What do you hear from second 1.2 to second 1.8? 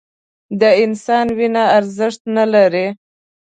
وینه